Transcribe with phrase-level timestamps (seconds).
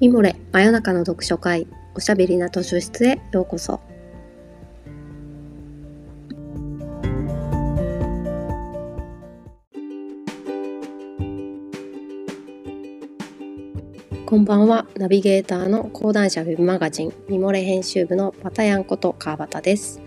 [0.00, 1.66] ミモレ真夜中の読書会
[1.96, 3.80] おしゃべりな図書室へようこそ。
[14.24, 20.00] こんばんはナビゲーターの講談社ウェブマガジンミモレ編集部のパタヤンこと川端です。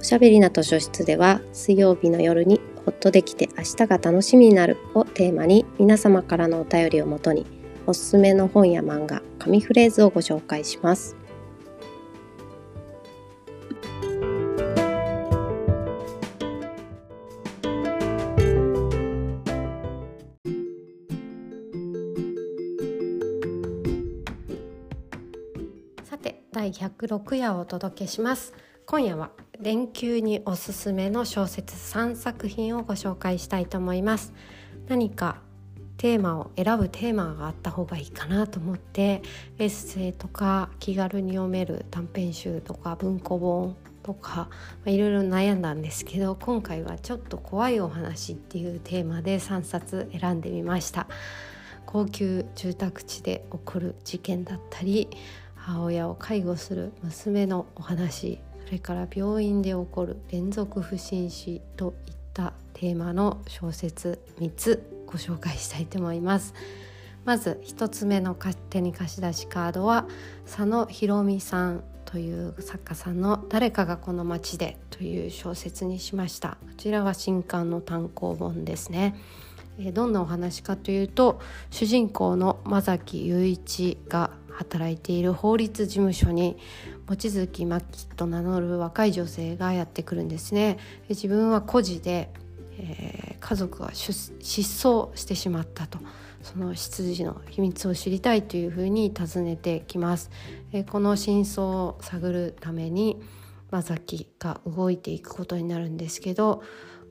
[0.00, 7.44] おしゃべりな図書室では水曜日の夜にほっとできて明日が楽しみになるをテーマに皆様からのお便りをもとに
[7.88, 11.14] おすすめの本や漫画、紙フレーズをご紹介します。
[26.02, 28.52] さて、第106夜をお届けします。
[28.84, 29.30] 今夜は
[29.60, 34.32] 連休におすすめの小説3作品をご紹介したいと思います。
[34.88, 35.45] 何か
[35.96, 39.22] テーマを選ぶテーマがあった方がいいかなと思って
[39.58, 44.48] エッセイとか気軽に読める短編集とか文庫本とか
[44.84, 51.08] いろいろ悩んだんですけど今回はちょっと怖いお話っていうテーマで3冊選んでみました。
[51.86, 55.08] 高級住宅地で起こる事件だったり
[55.54, 64.95] 母親を介護する娘のお話それから病院で起こる連続不審死といったテーマの小説3つ。
[65.06, 66.54] ご紹介したいと思います。
[67.24, 70.06] まず1つ目の勝手に貸し出しカードは
[70.44, 76.50] 佐野博美さんという作家さんの「誰かがこの街で」という小説にしました。
[76.50, 79.16] こちらは新刊の単行本ですね。
[79.92, 86.56] どんなお話かというと主人公の間崎雄一が働いている法律事務所に
[87.06, 90.78] 望月真希と名乗る若い女性がやってくるんですね。
[91.08, 92.32] 自分は孤児で
[92.78, 95.98] えー、家族が失踪してしまったと。
[96.42, 100.30] その出自の秘密を知りたいというふうに尋ねてきます、
[100.70, 103.20] えー、この真相を探るために
[103.72, 106.62] 間崎が動いていくことになるんですけど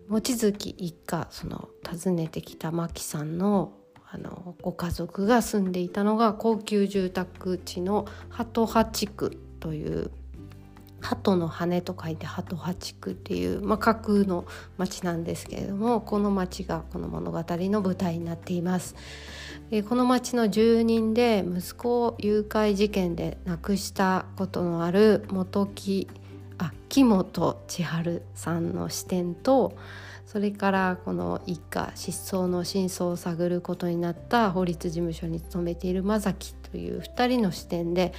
[0.07, 3.73] 望月一家その訪ねてきた真木さんの
[4.07, 10.11] あのご家族が住んでいたのが高級住宅地の鳩葉地区という
[11.05, 14.45] 鳩の羽と書いて鳩羽地区っていう、まあ、架空の
[14.77, 18.95] 町なんですけれどもこの町がこの物語の舞台になっています。
[19.71, 26.07] えこの町の住人で息子を誘拐事件で亡くしたことのある本木
[26.57, 29.75] あ木本千春さんの視点と
[30.25, 38.13] それからこの一家失踪の真相を探ることになった法律事務所に勤めている間崎という2人の視点で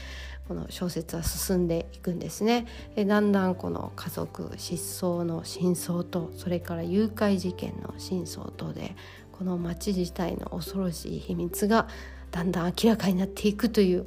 [0.49, 2.67] この小説は進んでいくんですね。
[2.97, 8.95] だんだんこの家族失踪の真相とそれから誘拐事件の真相とで
[9.33, 11.89] この町自体の恐ろしい秘密が
[12.31, 14.07] だんだん明らかになっていくという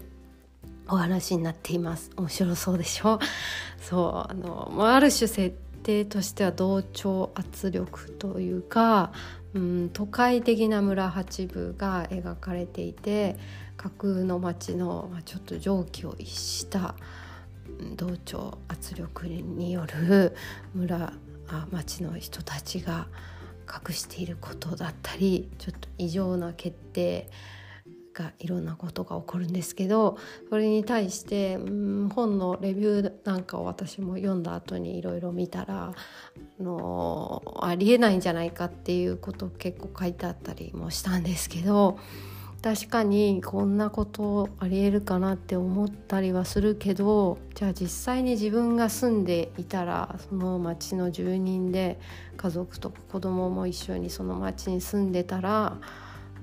[0.87, 2.09] お話になっています。
[2.15, 3.19] 面白そうでしょ？
[3.79, 9.11] そうあの、まあ、ある種設定としては同調圧力というか、
[9.53, 13.37] うん、都会的な村八部が描かれていて
[13.77, 16.95] 架空の町のちょっと蒸気を逸した
[17.95, 20.35] 同調圧力による
[20.75, 21.13] 村
[21.47, 23.07] あ町の人たちが
[23.67, 27.29] 隠していることだったりちょっと異常な決定
[28.19, 30.17] がいろんなことが起こるんですけど
[30.49, 41.97] それに対してうん本のレビューなんかを私も読んだ後にいろいろ見たらあのありえないんじゃないかっていうこと結構書いてあったりもしたんですけど。
[42.61, 52.01] 確かにこんなことありえるかなって思ったりはするけどじゃあ実際に自分が住んでいたらその町の住人で
[52.35, 55.77] 家族とか子供も一緒にその町に住んでたら、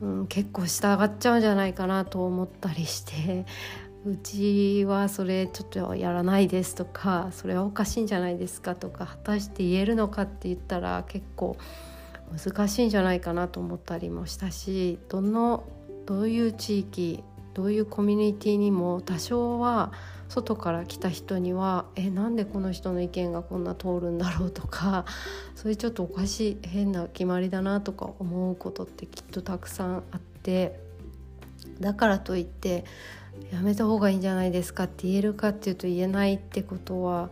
[0.00, 3.46] うん、結構下がっちゃうんじゃないかなと思ったりして
[4.04, 11.56] うちはそれちょっとやらないですとかそれはおかしいんじゃないですかとか果たして言えるのかって言ったら結構
[12.32, 15.64] 難しいんじゃないかなと思ったりもしたしどの
[16.06, 17.24] どういう地域
[17.56, 19.90] どういうコミュニティにも多少は
[20.28, 25.06] 外から来た人にはえなんでこの人の意見がこんな通るんだろうとか
[25.56, 30.78] そういうちょっとおかしい変な決まりだなとか思うことってきっとたくさんあって
[31.80, 32.84] だからといって
[33.50, 37.30] やめた方がいいんじゃないですかって言えるかっていうと言えないってことは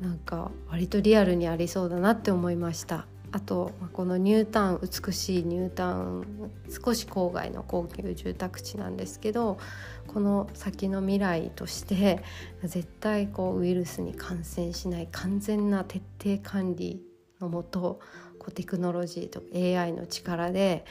[0.00, 3.09] なんか割とリアルにありそうだなって思いました。
[3.32, 9.58] あとこのニュータウン美しいニュータウン少し郊外の高級住宅地なんですけど
[10.08, 12.22] この先の未来として
[12.64, 17.02] 絶対こうウイルスに感染しない完全な徹底管理
[17.40, 18.00] のもと
[18.54, 20.84] テクノロジーと AI の力で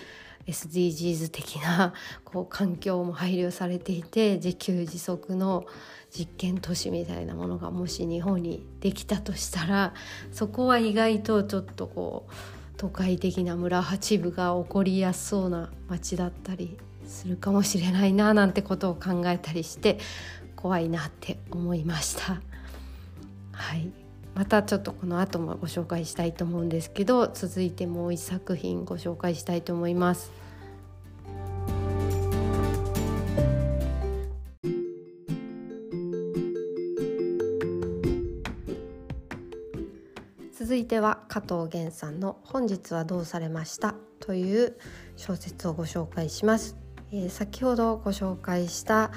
[0.49, 1.93] SDGs 的な
[2.25, 5.65] こう環境も配慮されていて自給自足の
[6.11, 9.93] 実験都市みたいなものがもし日本にできたとしたら
[10.31, 12.33] そこは意外とちょっとこう
[12.77, 19.99] 都会的な村八部が起こりやすそうな街だったりするかもしれないななんてことを考えたりして
[20.55, 22.41] 怖いなって思いました。
[23.51, 24.08] はい
[24.39, 30.31] またちょっとこの後もご紹介したいと思うんですけど続いてもう一作品ご紹介したいと思います。
[40.53, 44.77] 続いては加藤源さんの「本日はどうされました?」という
[45.17, 46.77] 小説をご紹介します。
[47.11, 49.11] えー、先ほどご紹介した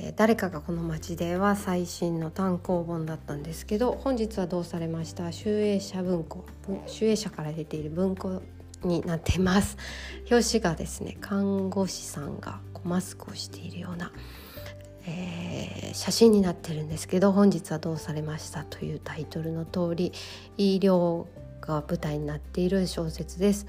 [0.00, 5.32] えー、誰かがこの街では最新の単行本だったんですけど本日はどうされました？
[5.32, 6.44] 集英社文庫。
[6.86, 8.42] 集英社から出ている文庫
[8.84, 9.76] になっています。
[10.30, 14.12] 表紙がですね看護師さんがマスクをしているような、
[15.04, 20.12] えー、写真になってるんですけど本日はどうされましたというタイトルの通り
[20.56, 21.26] 医療
[21.60, 23.66] が舞台になっている小説です。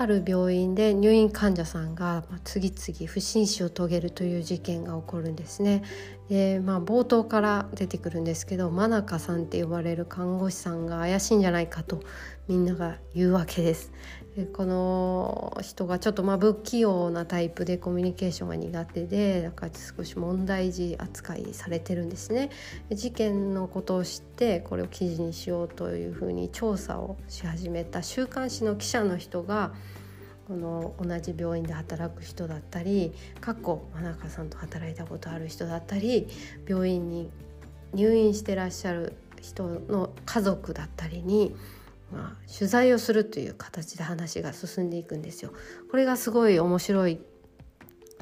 [0.00, 5.82] ある病院で入院患者さんが次々不審死を遂げるという事件が起こるんですね。
[6.30, 12.00] でまあ、冒頭から出てくるんですけど真中さんって呼ばれる看護師さんが怪しいんじゃないかと
[12.48, 13.92] みんなが言うわけです。
[14.40, 22.50] でこの人がちょっとまあ不器用なタイプでコミュニケーションが苦手でだから少し問題児扱いされてるんですね。
[22.90, 29.72] 事件のことを知ってこれを記事にしようというふうに調査をし始めた週刊誌の記者の人が
[30.48, 36.28] この同じ病院で働く人だったり過去真中さんと働いたことある人だったり
[36.66, 37.30] 病院に
[37.92, 41.54] 入院してらっしゃる人の家族だったりに
[42.12, 45.52] まあ、取材をするという形で話が進んでいくんですよ。
[45.90, 47.20] これがすごい面白い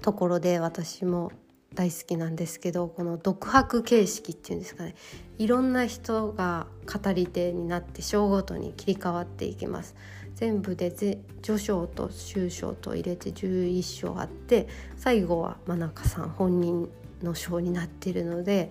[0.03, 1.33] ところで私も
[1.75, 4.95] 大好きなんですけどこの独白形式っていうんですかね
[5.37, 9.95] いろんな人が語り手になって章ごとに切り替わっていきます。
[10.35, 16.89] 全部で序章と終章と入れて11章あって最後は真中さん本人
[17.25, 18.71] の章になっているので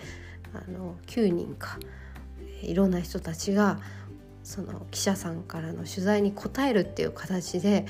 [0.54, 1.78] あの9人か
[2.62, 3.82] いろんな人たちが
[4.48, 7.86] その記者さんからの取材に答えるっていう形で、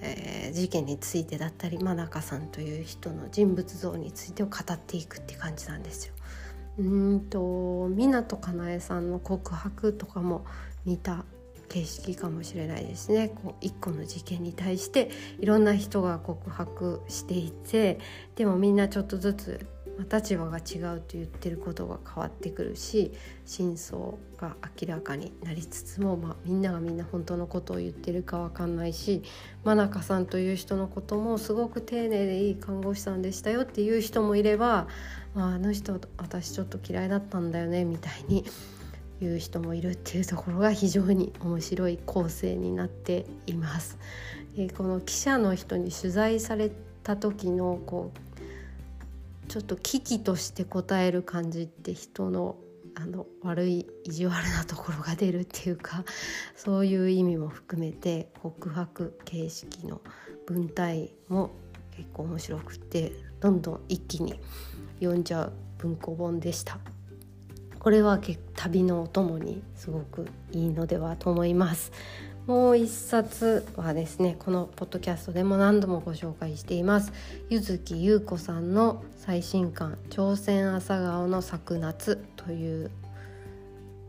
[0.00, 6.14] えー、事件についてだったり真中さんという人の人物像についてを語っていくって感じなんですよ。
[6.78, 7.38] うんと
[7.90, 10.46] 湊かなえさんの告白とかも
[10.86, 11.26] 似た
[11.68, 17.98] 形式かもしれないですねこう一個の事件に対していろんな人が告白していて
[18.36, 19.66] でもみんなちょっとずつ
[20.10, 23.12] 立場が違うと言ってることが変わってくるし
[23.44, 29.22] 真相が明らかになりつつも、まあ、みんながみんな本当のことを言ってるか分かんないし
[29.64, 34.88] 真中さんという人のこともすごく丁寧でいい看護師さんでしたよっていう人もいれば、
[35.34, 38.44] まあ、あの人私ちょっと嫌いだったんだよねみたいに
[39.20, 43.98] 言う人もいるっていうところが非常に面白い構成になっています。
[44.56, 46.72] えこの記者の人に取材され
[47.02, 48.29] た時のこう
[49.50, 52.56] ちょっと危機として答える感じって人の
[52.94, 56.04] あの悪い意地悪なところが出るっていうか
[56.54, 60.00] そういう意味も含めて告白形式の
[60.46, 61.50] 文体も
[61.90, 64.40] 結構面白くてどんどん一気に
[65.00, 66.78] 読んじゃう文庫本でした。
[67.80, 68.20] これは
[68.54, 71.90] 旅のお供にすごくいいのではと思います。
[72.50, 77.12] もう一冊はですねこのポッドキャストでも何度もご紹介しています。
[77.48, 82.90] 柚木優子さんの最新刊「朝鮮朝顔の咲く夏」という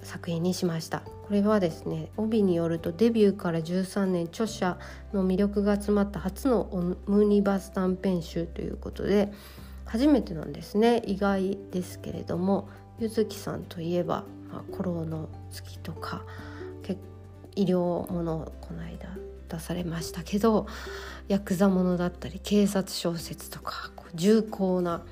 [0.02, 1.02] 作品にしました。
[1.02, 4.80] これはですね帯によるとデビューから13年著者
[5.14, 9.32] の魅力が詰まった初のオムニバス短編集ということで
[9.86, 11.04] 初めてなんですね。
[11.06, 16.26] 意外ですけれども柚木さんといえば「まあ、古老の月」とか
[17.55, 19.10] 医療ものこの間
[19.50, 20.67] 出されましたけど
[21.27, 25.03] ヤクザものだったり警察小説とか重厚な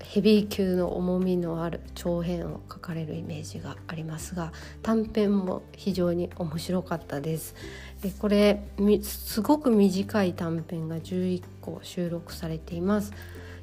[0.00, 7.54] ヘビー級の重みのある長編を書かれるイメージがありますが短編も非常に面白かったです。
[8.02, 8.60] でこれ
[9.02, 13.12] すごく短い短編が11個収録されています。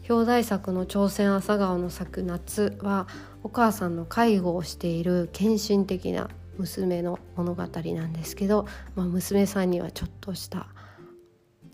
[0.10, 3.08] 表題作の朝鮮朝顔の咲く夏は
[3.44, 10.68] お母さんの介護をしている献身的な娘の物語なんですけど、まあ、娘さんにはちょっとした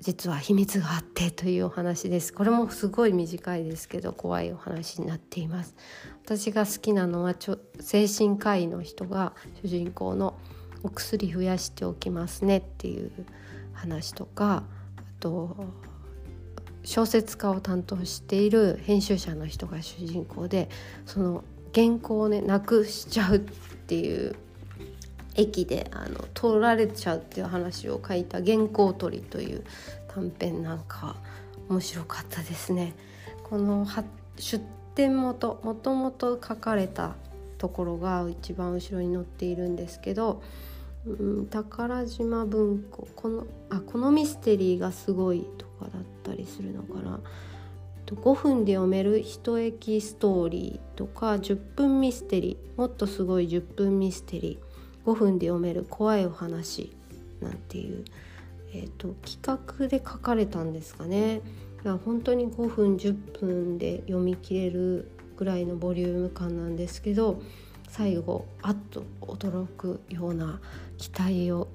[0.03, 2.33] 実は秘密があってというお話です。
[2.33, 5.75] これもすごい短いですけど怖いお話になっています。
[6.25, 10.37] 私が好きなのはちょ精神科医の人が主人公の
[10.83, 13.11] お薬増やしておきますねっていう
[13.71, 14.63] 話とか
[14.97, 15.55] あと
[16.83, 20.69] 小説家を担当している編集者の人が主人公で
[21.05, 24.35] その原稿をねなくしちゃうっていう
[25.35, 29.63] 駅であの通られちゃうっていう話を書いた「原稿取り」という
[30.07, 31.15] 短編なんか
[31.69, 32.93] 面白かったですね。
[33.43, 33.85] この
[34.37, 34.63] 出
[34.95, 37.15] 典元もともと書かれた
[37.57, 40.41] ところが一番後ろに載っているんですけど、
[41.05, 41.09] う
[41.41, 47.19] ん、宝島文庫このあこのミステリーがすごいとかだったりするのかな。
[48.05, 54.72] 5分で読める一駅ストーリーとか10分ミステリーもっとすごい10分ミステリー
[55.05, 56.95] 5分で読める怖いお話
[57.41, 58.05] なんていう、
[58.73, 61.41] えーと、企画で書かれたんですかね
[61.83, 61.97] いや。
[62.03, 67.41] 本当に5分10分で読み切れるぐらいのボリューム感なんですけど
[67.89, 70.59] 最後あっと驚くような
[70.97, 71.67] 期待を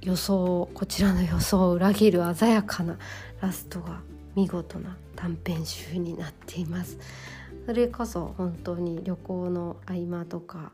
[0.00, 2.98] 予想こちらの予想を裏切る鮮やかな
[3.40, 4.00] ラストが
[4.34, 6.98] 見事な短編集になっています
[7.66, 10.72] それこそ本当に旅行の合間とか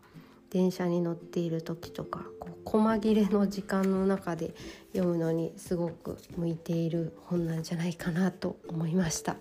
[0.51, 4.55] 電車に乗っている時とかこう細切れの時間の中で
[4.93, 9.37] 読むのにすごく向いている本なんじゃないかなと思いました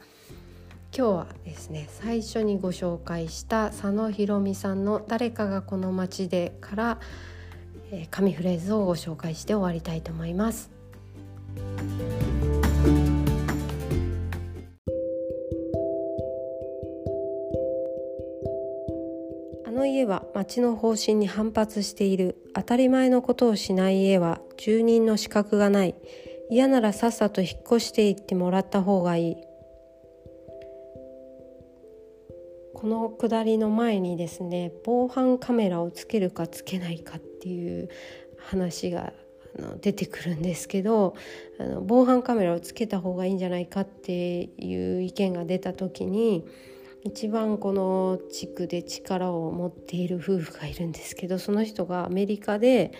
[0.96, 7.00] 今日はですね最初にご紹介した佐野ひろみさんの「誰かがこの街で」から、
[7.92, 10.72] えー、紙フレーズをご紹介して終わりたいと思います。
[19.80, 22.36] の家は町の方針に反発している。
[22.54, 25.96] 当たり前のことをしない家は住人の資格がない。
[26.52, 29.36] 嫌ならさっさと引っ越していってもらった方がいい。
[32.74, 37.90] この下りの前にですね防犯カメラをつけるかつけないかっていう
[38.38, 39.14] 話が
[39.82, 41.14] 出てくるんですけど
[41.60, 46.46] あの防犯カメラをつけた方がいいんじゃないかっていう意見が出た時に
[47.04, 52.92] 一番この地区で力を持っている夫婦がいるんですけどその人がアメリカで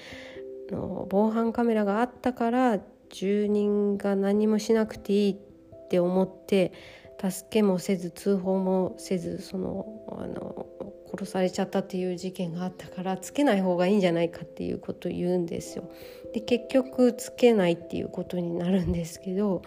[0.72, 2.80] の防犯カメラがあったから
[3.10, 6.72] 住人が何もしなくていいって思って
[7.20, 9.86] 助けもせず通報もせずその
[10.18, 10.68] あの
[11.12, 15.90] 殺されちゃったっていう事件があったからつけない方がいいんじゃないかっていうことを言うんですよ。
[16.34, 19.64] で結局つけないっていうことになるんですけど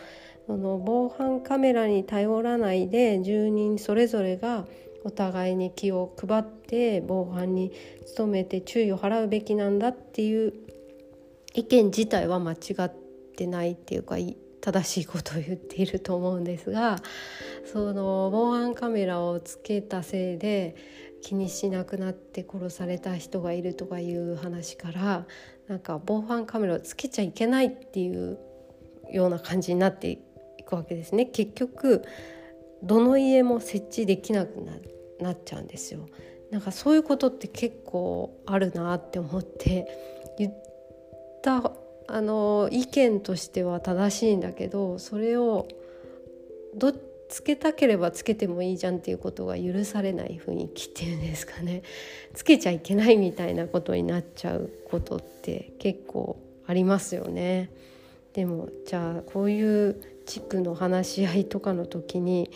[0.46, 4.66] その防犯カメラに頼らないで住人それぞれが
[5.04, 7.72] お互いに気を配って防犯に
[8.16, 10.52] 努めて注意を払うべきなんだっていう
[11.54, 12.92] 意見自体は間違っ
[13.36, 14.16] てないっていうか
[14.60, 16.96] 正しいことを言っていると思うんですが
[17.72, 20.76] その防犯カメラをつけたせいで
[21.20, 25.26] 気にしなくなって殺された人がいるとかいう話から
[25.68, 28.38] なんか防犯カメラをつけちゃいけないっていう
[29.10, 30.18] ような感じになって
[30.72, 31.26] くわけですね。
[31.26, 32.02] 結局
[32.82, 34.56] どの家も設置できなく
[35.20, 36.06] なっちゃうんですよ。
[36.50, 39.86] なんかそういうことって結構あるなって思って
[40.38, 40.54] 言っ
[41.42, 41.72] た
[42.08, 45.66] あの意見としては正しいんだけどそれを
[46.74, 46.94] どっ
[47.30, 51.82] つけたければつけてもいいじゃんっていうことが許されない雰囲気っていうんですかね。
[52.34, 56.36] つけちゃいけないみたいなことになっちゃうことって結構
[56.66, 57.70] ありますよね。
[58.34, 62.50] でもじゃあこういう地区の話し合いとかの時に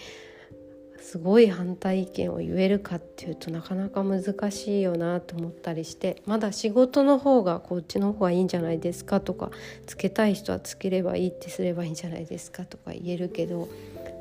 [1.06, 9.52] すごい反対意見を言えるかっていうとなかなか難しいよなと思ったりしてまだ仕事の方がこっちの方がいいんじゃないですかとか
[9.87, 13.68] つけたい人はつければいいってすればいいんじゃないですかとか言えるけど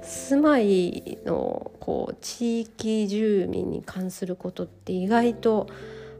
[0.03, 5.67] 住まいのこう地域住民に関することって意外と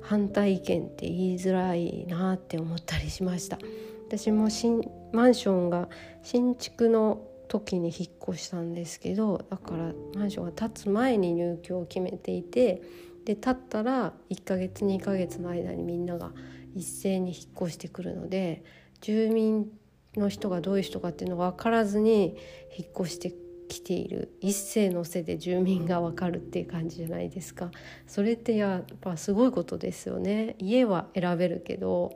[0.01, 3.59] 反対意見って言いづらいなって思ったりしました。
[4.07, 4.81] 私も新
[5.11, 5.89] マンションが
[6.23, 12.81] 新築の時に引っ越したんですけどだからマンションが建つ前に入居を決めていて
[13.25, 16.31] で建ったら1ヶ月2ヶ月の間にみんなが
[16.75, 18.63] 一斉に引っ越してくるので
[19.01, 19.67] 住民
[20.15, 22.37] の人がどういう人かっていうのが分からずに
[22.77, 23.33] 引っ越して
[23.67, 24.37] きている。
[24.41, 27.71] 一斉のせいで住民が分かるっていう感じじゃないですか。
[28.07, 30.55] それってやっぱすごいことですよね。
[30.59, 32.15] 家は選べるけど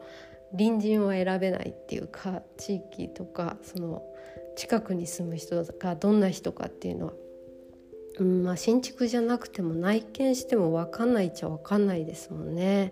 [0.58, 4.04] 隣人は選べないっていうか地域とかその
[4.56, 7.14] 近くに住む人がどんな人かっていうのは、
[8.20, 12.92] うんまあ、新築じゃなくても内見しても分かんないっちゃ分かんないですもんね。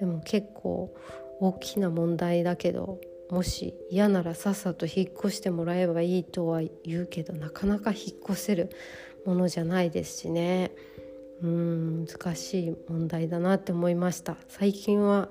[0.00, 0.94] でも結構
[1.40, 3.00] 大きな問題だけど
[3.30, 8.00] もし嫌ならさっさと引っ越してもらえばいいとは言うけどなかなか引っ
[8.30, 8.70] 越せる
[9.24, 10.72] ものじゃないですしね
[11.42, 15.28] うん難しい問題だなって思いました最近は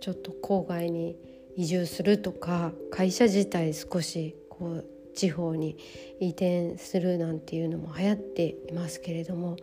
[0.00, 1.16] ちょっと郊外に
[1.56, 5.76] 移住するとか会社自体少しこう地方に
[6.20, 9.56] 移転するなんていうのも流行っていますけれども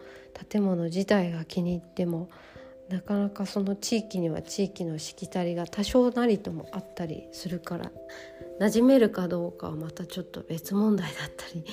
[0.50, 2.30] 建物自体が気に入っても
[2.90, 7.92] なかなかその地域には地域のしきたりが多少なりともあったりするから
[8.60, 11.66] 馴染めるかどうかはまたちょっと別問題だったり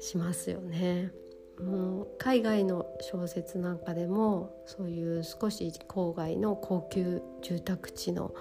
[0.00, 1.12] しますよね。
[1.60, 8.34] もう海外の小説なんかでもそういう少し郊外の高級住宅地の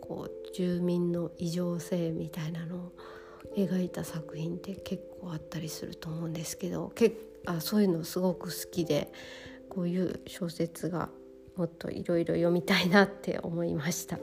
[0.00, 2.92] こう住民の異常性みたいなのを
[3.56, 7.12] 描いた作品って結構あったりすると思うんですけどけ
[7.46, 9.12] あそういうのすごく好きで
[9.68, 11.10] こういう小説が
[11.56, 14.18] もっといろいろ読みたいなって思いました。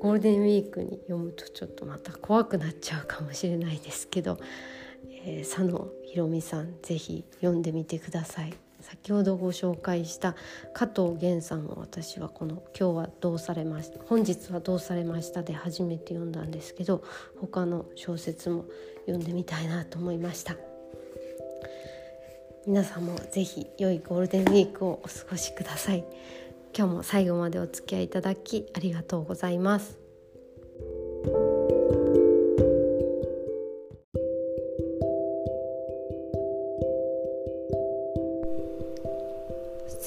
[0.00, 4.38] ゴールデンウィークに読むとちょっとまた怖くなっちゃうかもしれないですけど、
[5.24, 8.54] えー、佐野ひろみさんぜひ読んでみてください。
[8.80, 10.36] 先ほどご紹介した
[10.72, 17.02] 加藤源さんも私はこの「今日はどうされました本日はどうされました」で初めて読んだんですけど
[17.40, 18.66] 他の小説も
[19.00, 20.56] 読んでみたいなと思いました。
[22.66, 26.04] 皆さんもぜひ良いゴールデンウィークをお過ごしください。
[26.76, 29.98] 今日も最後までお付き合いいただきありがとうございます。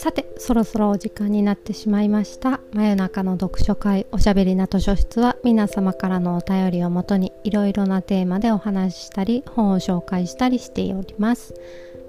[0.01, 2.60] さてそろそろお時間になってしまいました。
[2.74, 11.53] 真夜中の読書会おしゃべりな図書室は皆様からのお便りをもとにいろいろなテーマでお話ししたり本を紹介したりしております。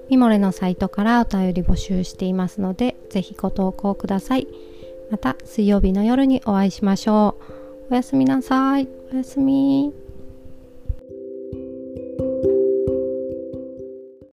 [0.09, 4.47] ミモレのサイトからお便り募集していますのでぜひご投稿ください。
[5.11, 7.37] また水曜日の夜にお会いしましょ
[7.89, 7.93] う。
[7.93, 8.89] おやすみなさい。
[9.13, 10.02] おやすみ。